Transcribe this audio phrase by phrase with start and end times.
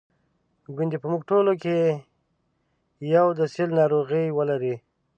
[0.75, 1.75] ګوندي په موږ ټولو کې
[3.15, 4.75] یو د سِل ناروغي ولري.